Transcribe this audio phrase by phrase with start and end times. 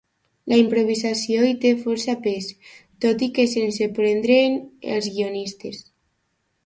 [0.51, 2.47] La improvisació hi té força pes,
[3.05, 4.59] tot i que sense prendre'n
[4.97, 5.85] als guionistes.